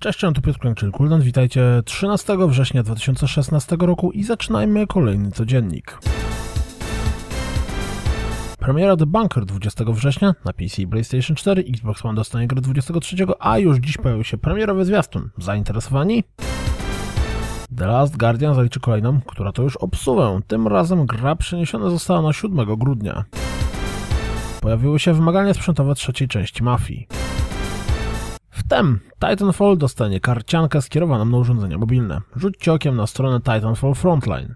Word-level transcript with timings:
Cześć, 0.00 0.20
tu 0.20 0.42
Piotr 0.42 0.58
Klęczyl 0.58 0.90
Kuldan. 0.90 1.20
Witajcie 1.20 1.82
13 1.84 2.36
września 2.48 2.82
2016 2.82 3.76
roku 3.80 4.12
i 4.12 4.24
zaczynajmy 4.24 4.86
kolejny 4.86 5.30
codziennik. 5.30 5.98
Premiera 8.58 8.96
The 8.96 9.06
Bunker 9.06 9.44
20 9.44 9.84
września 9.88 10.34
na 10.44 10.52
PC, 10.52 10.86
PlayStation 10.86 11.36
4, 11.36 11.64
Xbox 11.68 12.04
One 12.04 12.14
dostanie 12.14 12.46
grę 12.46 12.60
23, 12.60 13.16
a 13.38 13.58
już 13.58 13.78
dziś 13.78 13.96
pojawił 13.96 14.24
się 14.24 14.38
premierowy 14.38 14.84
zwiastun. 14.84 15.30
Zainteresowani? 15.38 16.24
The 17.76 17.86
Last 17.86 18.16
Guardian 18.16 18.54
zaliczy 18.54 18.80
kolejną, 18.80 19.20
która 19.26 19.52
to 19.52 19.62
już 19.62 19.76
obsuwę. 19.76 20.40
Tym 20.46 20.66
razem 20.66 21.06
gra 21.06 21.36
przeniesiona 21.36 21.90
została 21.90 22.22
na 22.22 22.32
7 22.32 22.76
grudnia. 22.78 23.24
Pojawiły 24.60 24.98
się 24.98 25.14
wymagania 25.14 25.54
sprzętowe 25.54 25.94
trzeciej 25.94 26.28
części 26.28 26.62
Mafii. 26.62 27.19
Wtem 28.70 29.00
Titanfall 29.20 29.78
dostanie 29.78 30.20
karciankę 30.20 30.82
skierowaną 30.82 31.24
na 31.24 31.38
urządzenia 31.38 31.78
mobilne. 31.78 32.20
Rzućcie 32.36 32.72
okiem 32.72 32.96
na 32.96 33.06
stronę 33.06 33.40
Titanfall 33.40 33.94
Frontline. 33.94 34.54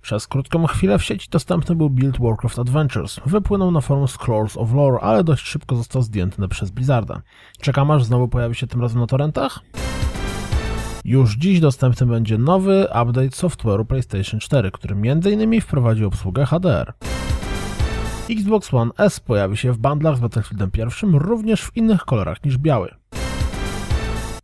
Przez 0.00 0.26
krótką 0.26 0.66
chwilę 0.66 0.98
w 0.98 1.04
sieci 1.04 1.28
dostępny 1.30 1.76
był 1.76 1.90
build 1.90 2.20
Warcraft 2.20 2.58
Adventures. 2.58 3.20
Wypłynął 3.26 3.70
na 3.70 3.80
forum 3.80 4.08
Scrolls 4.08 4.56
of 4.56 4.72
Lore, 4.72 5.00
ale 5.00 5.24
dość 5.24 5.46
szybko 5.46 5.76
został 5.76 6.02
zdjęty 6.02 6.48
przez 6.48 6.70
Blizzarda. 6.70 7.22
Czekam 7.60 7.90
aż 7.90 8.04
znowu 8.04 8.28
pojawi 8.28 8.54
się 8.54 8.66
tym 8.66 8.80
razem 8.80 9.00
na 9.00 9.06
torrentach? 9.06 9.60
Już 11.04 11.36
dziś 11.36 11.60
dostępny 11.60 12.06
będzie 12.06 12.38
nowy 12.38 12.84
update 12.84 13.28
software'u 13.28 13.84
PlayStation 13.84 14.40
4, 14.40 14.70
który 14.70 14.94
m.in. 14.94 15.60
wprowadzi 15.60 16.04
obsługę 16.04 16.46
HDR. 16.46 16.92
Xbox 18.30 18.74
One 18.74 18.90
S 18.98 19.20
pojawi 19.20 19.56
się 19.56 19.72
w 19.72 19.78
bundlach 19.78 20.16
z 20.16 20.20
Battlefieldem 20.20 20.70
I, 20.76 21.18
również 21.18 21.62
w 21.62 21.76
innych 21.76 22.00
kolorach 22.04 22.44
niż 22.44 22.58
biały. 22.58 22.94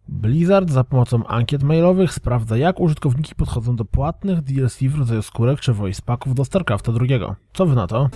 Blizzard 0.08 0.70
za 0.70 0.84
pomocą 0.84 1.26
ankiet 1.26 1.62
mailowych 1.62 2.12
sprawdza, 2.12 2.56
jak 2.56 2.80
użytkowniki 2.80 3.34
podchodzą 3.34 3.76
do 3.76 3.84
płatnych 3.84 4.42
DLC 4.42 4.78
w 4.82 4.98
rodzaju 4.98 5.22
skórek 5.22 5.60
czy 5.60 5.72
voice 5.72 6.02
packów 6.02 6.34
do 6.34 6.44
StarCrafta 6.44 6.92
II. 7.00 7.20
Co 7.52 7.66
wy 7.66 7.74
na 7.74 7.86
to? 7.86 8.08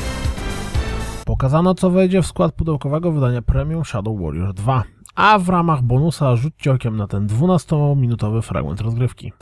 Pokazano, 1.25 1.75
co 1.75 1.91
wejdzie 1.91 2.23
w 2.23 2.27
skład 2.27 2.55
pudełkowego 2.55 3.13
wydania 3.13 3.43
Premium 3.43 3.85
Shadow 3.85 4.21
Warrior 4.21 4.55
2, 4.55 4.83
a 5.15 5.39
w 5.39 5.49
ramach 5.49 5.83
bonusa 5.83 6.37
rzućcie 6.37 6.73
okiem 6.73 6.97
na 6.97 7.07
ten 7.07 7.27
12-minutowy 7.27 8.43
fragment 8.43 8.81
rozgrywki. 8.81 9.33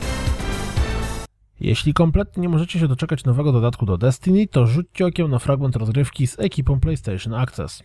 Jeśli 1.60 1.94
kompletnie 1.94 2.40
nie 2.40 2.48
możecie 2.48 2.78
się 2.78 2.88
doczekać 2.88 3.24
nowego 3.24 3.52
dodatku 3.52 3.86
do 3.86 3.98
Destiny, 3.98 4.46
to 4.46 4.66
rzućcie 4.66 5.06
okiem 5.06 5.30
na 5.30 5.38
fragment 5.38 5.76
rozgrywki 5.76 6.26
z 6.26 6.38
ekipą 6.38 6.80
PlayStation 6.80 7.34
Access. 7.34 7.82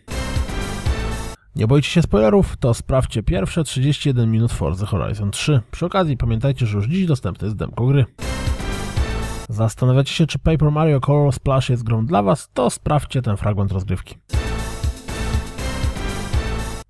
Nie 1.55 1.67
boicie 1.67 1.89
się 1.89 2.01
spoilerów? 2.01 2.57
To 2.57 2.73
sprawdźcie 2.73 3.23
pierwsze 3.23 3.63
31 3.63 4.31
minut 4.31 4.51
Forza 4.51 4.85
Horizon 4.85 5.31
3. 5.31 5.61
Przy 5.71 5.85
okazji 5.85 6.17
pamiętajcie, 6.17 6.65
że 6.65 6.77
już 6.77 6.87
dziś 6.87 7.05
dostępny 7.05 7.45
jest 7.45 7.57
demko 7.57 7.85
gry. 7.85 8.05
Zastanawiacie 9.49 10.13
się, 10.13 10.27
czy 10.27 10.39
Paper 10.39 10.71
Mario 10.71 10.99
Color 10.99 11.33
Splash 11.33 11.69
jest 11.69 11.83
grą 11.83 12.05
dla 12.05 12.23
Was? 12.23 12.49
To 12.53 12.69
sprawdźcie 12.69 13.21
ten 13.21 13.37
fragment 13.37 13.71
rozgrywki. 13.71 14.15